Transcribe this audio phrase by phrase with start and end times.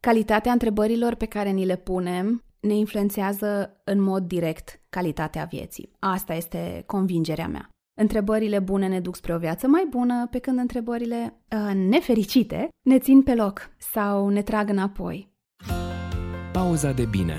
[0.00, 5.92] Calitatea întrebărilor pe care ni le punem ne influențează în mod direct calitatea vieții.
[5.98, 7.68] Asta este convingerea mea.
[7.98, 12.98] Întrebările bune ne duc spre o viață mai bună, pe când întrebările uh, nefericite ne
[12.98, 15.32] țin pe loc sau ne trag înapoi.
[16.52, 17.36] Pauza de bine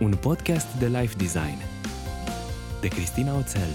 [0.00, 1.58] Un podcast de life design
[2.80, 3.68] de Cristina Oțel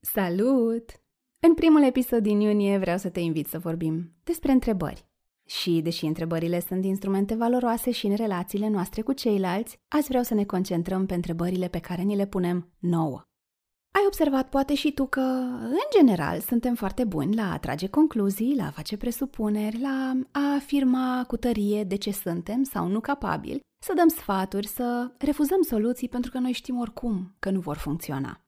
[0.00, 1.05] Salut!
[1.48, 5.06] În primul episod din iunie vreau să te invit să vorbim despre întrebări.
[5.44, 10.34] Și, deși întrebările sunt instrumente valoroase și în relațiile noastre cu ceilalți, azi vreau să
[10.34, 13.22] ne concentrăm pe întrebările pe care ni le punem nouă.
[13.90, 15.20] Ai observat poate și tu că,
[15.60, 20.54] în general, suntem foarte buni la a trage concluzii, la a face presupuneri, la a
[20.54, 26.08] afirma cu tărie de ce suntem sau nu capabili, să dăm sfaturi, să refuzăm soluții
[26.08, 28.45] pentru că noi știm oricum că nu vor funcționa.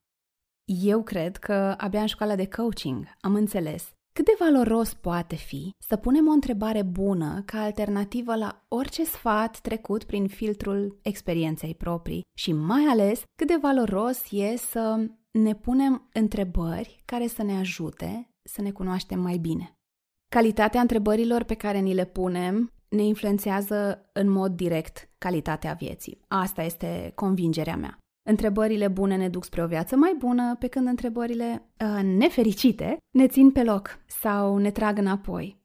[0.71, 5.71] Eu cred că abia în școala de coaching am înțeles cât de valoros poate fi
[5.79, 12.23] să punem o întrebare bună ca alternativă la orice sfat trecut prin filtrul experienței proprii
[12.39, 18.31] și mai ales cât de valoros e să ne punem întrebări care să ne ajute
[18.43, 19.73] să ne cunoaștem mai bine.
[20.29, 26.21] Calitatea întrebărilor pe care ni le punem ne influențează în mod direct calitatea vieții.
[26.29, 27.99] Asta este convingerea mea.
[28.29, 33.27] Întrebările bune ne duc spre o viață mai bună, pe când întrebările uh, nefericite ne
[33.27, 35.57] țin pe loc sau ne trag înapoi.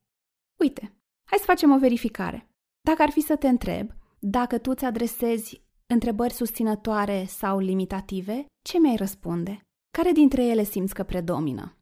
[0.60, 0.82] Uite,
[1.30, 2.50] hai să facem o verificare.
[2.82, 8.80] Dacă ar fi să te întreb, dacă tu îți adresezi întrebări susținătoare sau limitative, ce
[8.80, 9.60] mi-ai răspunde?
[9.98, 11.78] Care dintre ele simți că predomină?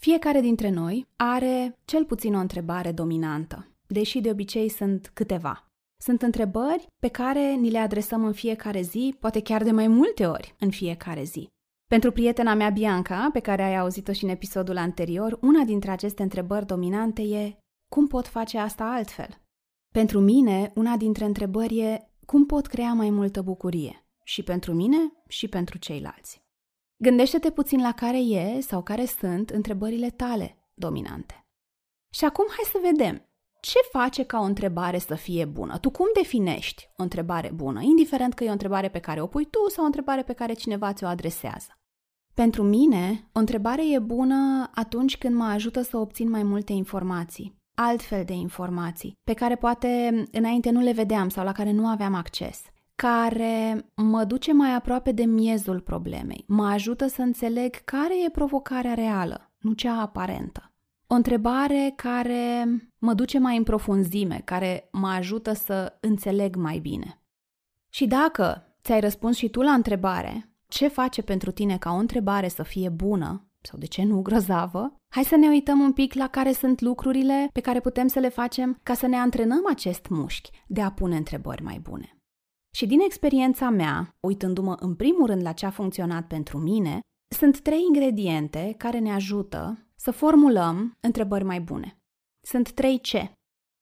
[0.00, 5.68] Fiecare dintre noi are cel puțin o întrebare dominantă, deși de obicei sunt câteva.
[6.04, 10.26] Sunt întrebări pe care ni le adresăm în fiecare zi, poate chiar de mai multe
[10.26, 11.48] ori în fiecare zi.
[11.90, 16.22] Pentru prietena mea Bianca, pe care ai auzit-o și în episodul anterior, una dintre aceste
[16.22, 19.42] întrebări dominante e cum pot face asta altfel?
[19.92, 24.06] Pentru mine, una dintre întrebări e cum pot crea mai multă bucurie?
[24.24, 26.42] Și pentru mine și pentru ceilalți.
[27.02, 31.46] Gândește-te puțin la care e sau care sunt întrebările tale dominante.
[32.14, 33.28] Și acum hai să vedem
[33.64, 35.78] ce face ca o întrebare să fie bună?
[35.78, 39.44] Tu cum definești o întrebare bună, indiferent că e o întrebare pe care o pui
[39.44, 41.78] tu sau o întrebare pe care cineva ți-o adresează?
[42.34, 47.56] Pentru mine, o întrebare e bună atunci când mă ajută să obțin mai multe informații,
[47.74, 52.14] altfel de informații, pe care poate înainte nu le vedeam sau la care nu aveam
[52.14, 52.62] acces,
[52.94, 58.94] care mă duce mai aproape de miezul problemei, mă ajută să înțeleg care e provocarea
[58.94, 60.68] reală, nu cea aparentă.
[61.06, 62.64] O întrebare care
[63.04, 67.22] mă duce mai în profunzime, care mă ajută să înțeleg mai bine.
[67.88, 72.48] Și dacă ți-ai răspuns și tu la întrebare, ce face pentru tine ca o întrebare
[72.48, 76.28] să fie bună, sau de ce nu grozavă, hai să ne uităm un pic la
[76.28, 80.50] care sunt lucrurile pe care putem să le facem ca să ne antrenăm acest mușchi
[80.66, 82.18] de a pune întrebări mai bune.
[82.76, 87.00] Și din experiența mea, uitându-mă în primul rând la ce a funcționat pentru mine,
[87.34, 91.98] sunt trei ingrediente care ne ajută să formulăm întrebări mai bune.
[92.46, 93.10] Sunt trei C.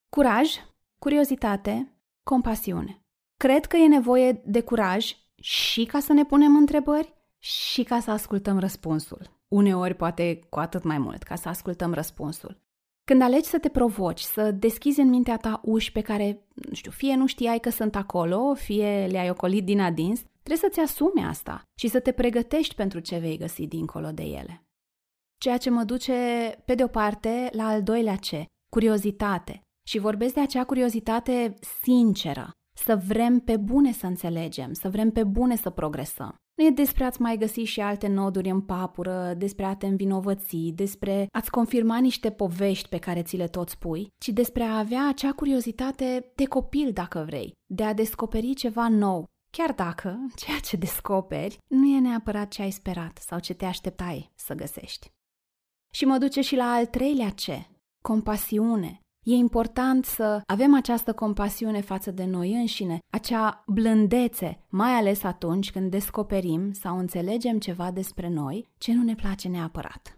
[0.09, 0.51] Curaj,
[0.99, 3.05] curiozitate, compasiune.
[3.37, 8.11] Cred că e nevoie de curaj și ca să ne punem întrebări și ca să
[8.11, 9.41] ascultăm răspunsul.
[9.49, 12.61] Uneori poate cu atât mai mult, ca să ascultăm răspunsul.
[13.05, 16.91] Când alegi să te provoci, să deschizi în mintea ta uși pe care, nu știu,
[16.91, 21.63] fie nu știai că sunt acolo, fie le-ai ocolit din adins, trebuie să-ți asumi asta
[21.79, 24.67] și să te pregătești pentru ce vei găsi dincolo de ele.
[25.39, 26.13] Ceea ce mă duce,
[26.65, 28.47] pe de o parte, la al doilea ce,
[28.77, 29.63] curiozitate.
[29.89, 35.25] Și vorbesc de acea curiozitate sinceră, să vrem pe bune să înțelegem, să vrem pe
[35.25, 36.35] bune să progresăm.
[36.59, 40.57] Nu e despre a-ți mai găsi și alte noduri în papură, despre a te învinovăți,
[40.75, 45.09] despre a-ți confirma niște povești pe care ți le tot spui, ci despre a avea
[45.09, 49.25] acea curiozitate de copil, dacă vrei, de a descoperi ceva nou,
[49.57, 54.33] chiar dacă ceea ce descoperi nu e neapărat ce ai sperat sau ce te așteptai
[54.35, 55.09] să găsești.
[55.95, 57.67] Și mă duce și la al treilea ce,
[58.03, 59.01] compasiune.
[59.25, 65.71] E important să avem această compasiune față de noi înșine, acea blândețe, mai ales atunci
[65.71, 70.17] când descoperim sau înțelegem ceva despre noi ce nu ne place neapărat.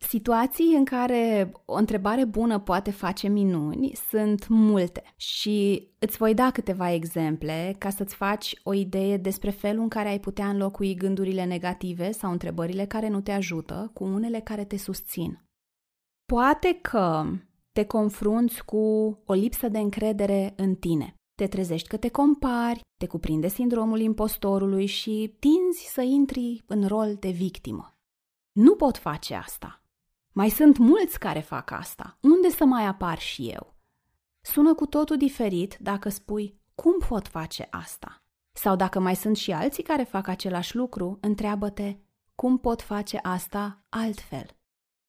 [0.00, 6.50] Situații în care o întrebare bună poate face minuni sunt multe și îți voi da
[6.50, 11.44] câteva exemple ca să-ți faci o idee despre felul în care ai putea înlocui gândurile
[11.44, 15.47] negative sau întrebările care nu te ajută cu unele care te susțin.
[16.32, 17.26] Poate că
[17.72, 18.76] te confrunți cu
[19.24, 21.14] o lipsă de încredere în tine.
[21.34, 27.14] Te trezești că te compari, te cuprinde sindromul impostorului și tinzi să intri în rol
[27.14, 27.98] de victimă.
[28.52, 29.82] Nu pot face asta.
[30.32, 32.18] Mai sunt mulți care fac asta.
[32.20, 33.74] Unde să mai apar și eu?
[34.40, 38.22] Sună cu totul diferit dacă spui cum pot face asta?
[38.52, 41.96] Sau dacă mai sunt și alții care fac același lucru, întreabă-te
[42.34, 44.57] cum pot face asta altfel.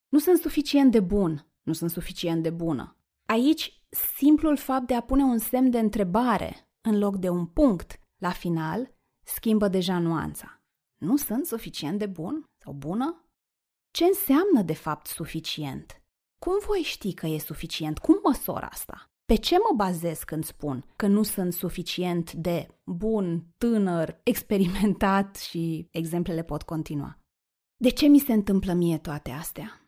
[0.10, 2.98] Nu sunt suficient de bun, nu sunt suficient de bună.
[3.26, 8.00] Aici, simplul fapt de a pune un semn de întrebare în loc de un punct
[8.18, 10.64] la final schimbă deja nuanța.
[10.98, 13.26] Nu sunt suficient de bun sau bună?
[13.92, 16.04] Ce înseamnă de fapt suficient?
[16.40, 17.98] Cum voi ști că e suficient?
[17.98, 19.12] Cum măsor asta?
[19.26, 25.88] Pe ce mă bazez când spun că nu sunt suficient de bun, tânăr, experimentat și
[25.92, 27.20] exemplele pot continua?
[27.78, 29.79] De ce mi se întâmplă mie toate astea?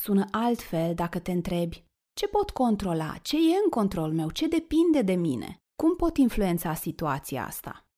[0.00, 5.02] Sună altfel dacă te întrebi ce pot controla, ce e în control meu, ce depinde
[5.02, 7.88] de mine, cum pot influența situația asta?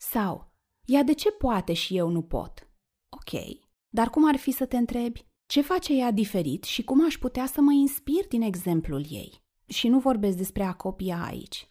[0.00, 0.52] Sau,
[0.84, 2.70] ea de ce poate și eu nu pot?
[3.08, 3.40] Ok,
[3.88, 7.46] dar cum ar fi să te întrebi ce face ea diferit și cum aș putea
[7.46, 9.44] să mă inspir din exemplul ei?
[9.66, 11.70] Și nu vorbesc despre a copia aici.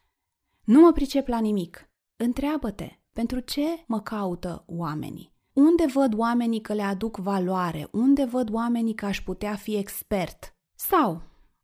[0.63, 1.89] Nu mă pricep la nimic.
[2.15, 5.34] Întreabă-te, pentru ce mă caută oamenii?
[5.55, 7.87] Unde văd oamenii că le aduc valoare?
[7.91, 10.55] Unde văd oamenii că aș putea fi expert?
[10.77, 11.21] Sau,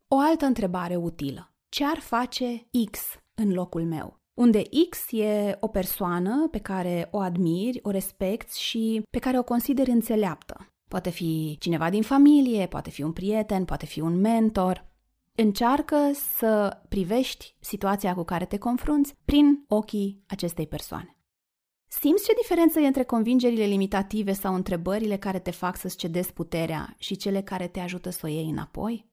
[0.08, 1.54] o altă întrebare utilă.
[1.70, 3.00] Ce ar face X
[3.34, 4.20] în locul meu?
[4.34, 9.44] Unde X e o persoană pe care o admiri, o respecti și pe care o
[9.44, 10.68] consideri înțeleaptă.
[10.90, 14.90] Poate fi cineva din familie, poate fi un prieten, poate fi un mentor.
[15.38, 21.21] Încearcă să privești situația cu care te confrunți prin ochii acestei persoane.
[22.00, 26.96] Simți ce diferență e între convingerile limitative sau întrebările care te fac să-ți cedezi puterea
[26.98, 29.10] și cele care te ajută să o iei înapoi?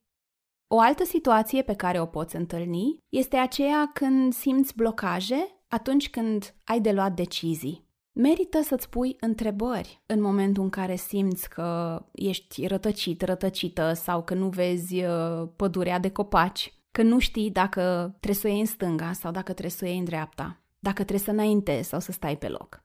[0.66, 6.54] O altă situație pe care o poți întâlni este aceea când simți blocaje atunci când
[6.64, 7.88] ai de luat decizii.
[8.12, 14.34] Merită să-ți pui întrebări în momentul în care simți că ești rătăcit, rătăcită sau că
[14.34, 18.66] nu vezi uh, pădurea de copaci, că nu știi dacă trebuie să o iei în
[18.66, 22.12] stânga sau dacă trebuie să o iei în dreapta, dacă trebuie să înaintezi sau să
[22.12, 22.84] stai pe loc.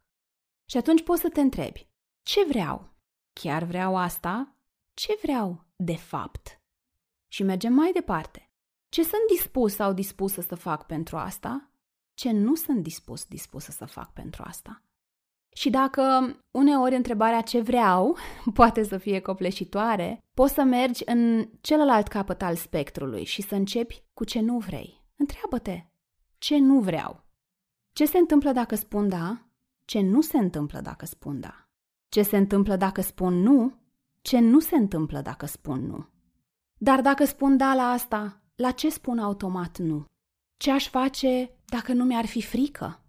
[0.66, 1.88] Și atunci poți să te întrebi,
[2.22, 2.94] ce vreau?
[3.34, 4.56] Chiar vreau asta?
[4.94, 6.62] Ce vreau de fapt?
[7.28, 8.52] Și mergem mai departe.
[8.90, 11.72] Ce sunt dispus sau dispusă să fac pentru asta?
[12.14, 14.82] Ce nu sunt dispus, dispusă să fac pentru asta?
[15.54, 18.18] Și dacă uneori întrebarea ce vreau
[18.54, 24.04] poate să fie copleșitoare, poți să mergi în celălalt capăt al spectrului și să începi
[24.14, 25.02] cu ce nu vrei.
[25.16, 25.86] Întreabă-te,
[26.38, 27.23] ce nu vreau?
[27.94, 29.42] Ce se întâmplă dacă spun da?
[29.86, 31.68] Ce nu se întâmplă dacă spun da?
[32.10, 33.74] Ce se întâmplă dacă spun nu?
[34.22, 36.08] Ce nu se întâmplă dacă spun nu?
[36.78, 40.06] Dar dacă spun da la asta, la ce spun automat nu?
[40.58, 43.04] Ce aș face dacă nu mi-ar fi frică?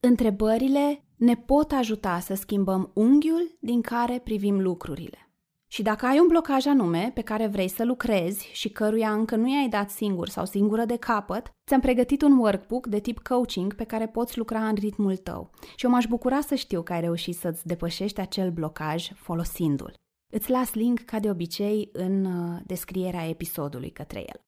[0.00, 5.27] Întrebările ne pot ajuta să schimbăm unghiul din care privim lucrurile.
[5.70, 9.48] Și dacă ai un blocaj anume pe care vrei să lucrezi și căruia încă nu
[9.48, 13.84] i-ai dat singur sau singură de capăt, ți-am pregătit un workbook de tip coaching pe
[13.84, 15.50] care poți lucra în ritmul tău.
[15.76, 19.94] Și eu m-aș bucura să știu că ai reușit să-ți depășești acel blocaj folosindu-l.
[20.32, 24.40] Îți las link, ca de obicei, în uh, descrierea episodului către el.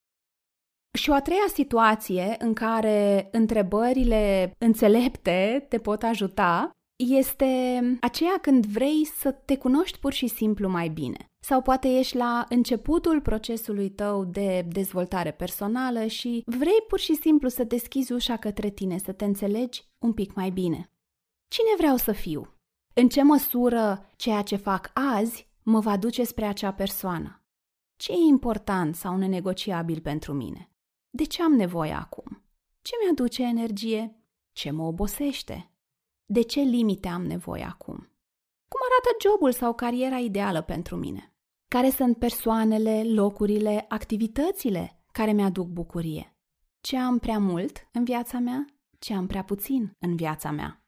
[0.99, 6.71] Și o a treia situație în care întrebările înțelepte te pot ajuta
[7.09, 11.25] este aceea când vrei să te cunoști pur și simplu mai bine.
[11.43, 17.49] Sau poate ești la începutul procesului tău de dezvoltare personală și vrei pur și simplu
[17.49, 20.91] să deschizi ușa către tine, să te înțelegi un pic mai bine.
[21.49, 22.55] Cine vreau să fiu?
[22.95, 27.45] În ce măsură ceea ce fac azi mă va duce spre acea persoană?
[27.97, 30.71] Ce e important sau nenegociabil pentru mine?
[31.11, 32.43] De ce am nevoie acum?
[32.83, 34.25] Ce mi-aduce energie?
[34.53, 35.70] Ce mă obosește?
[36.33, 37.97] De ce limite am nevoie acum?
[38.69, 41.35] Cum arată jobul sau cariera ideală pentru mine?
[41.69, 46.37] Care sunt persoanele, locurile, activitățile care mi-aduc bucurie?
[46.81, 48.65] Ce am prea mult în viața mea?
[48.99, 50.83] Ce am prea puțin în viața mea?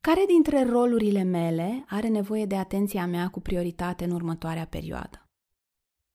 [0.00, 5.28] Care dintre rolurile mele are nevoie de atenția mea cu prioritate în următoarea perioadă?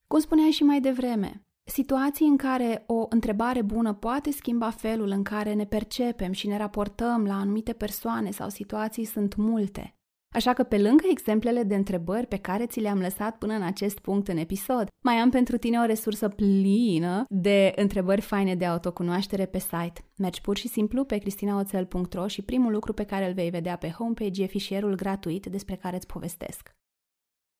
[0.06, 5.22] Cum spuneai și mai devreme, Situații în care o întrebare bună poate schimba felul în
[5.22, 9.96] care ne percepem și ne raportăm la anumite persoane sau situații sunt multe.
[10.34, 13.98] Așa că pe lângă exemplele de întrebări pe care ți le-am lăsat până în acest
[13.98, 19.46] punct în episod, mai am pentru tine o resursă plină de întrebări faine de autocunoaștere
[19.46, 20.04] pe site.
[20.16, 23.90] Mergi pur și simplu pe cristinaoțel.ro și primul lucru pe care îl vei vedea pe
[23.90, 26.74] homepage e fișierul gratuit despre care îți povestesc.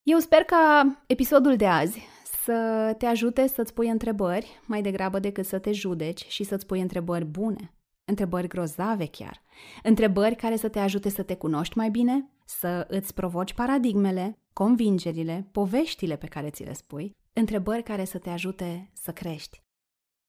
[0.03, 2.07] Eu sper ca episodul de azi
[2.45, 6.81] să te ajute să-ți pui întrebări mai degrabă decât să te judeci și să-ți pui
[6.81, 7.75] întrebări bune,
[8.05, 9.43] întrebări grozave chiar,
[9.83, 15.49] întrebări care să te ajute să te cunoști mai bine, să îți provoci paradigmele, convingerile,
[15.53, 19.63] poveștile pe care ți le spui, întrebări care să te ajute să crești.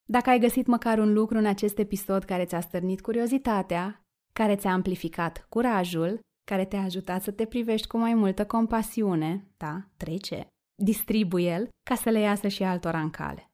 [0.08, 4.72] Dacă ai găsit măcar un lucru în acest episod care ți-a stârnit curiozitatea, care ți-a
[4.72, 9.90] amplificat curajul, care te-a ajutat să te privești cu mai multă compasiune, da,
[10.76, 13.50] trece, distribuie-l ca să le iasă și altora în cale.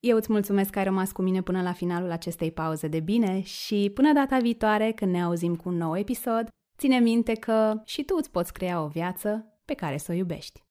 [0.00, 3.40] Eu îți mulțumesc că ai rămas cu mine până la finalul acestei pauze de bine
[3.40, 8.04] și până data viitoare când ne auzim cu un nou episod, ține minte că și
[8.04, 10.62] tu îți poți crea o viață pe care să o iubești.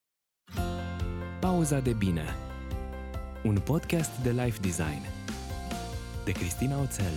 [1.40, 2.24] Pauza de bine
[3.44, 5.02] Un podcast de life design
[6.26, 7.14] de Cristina Oțel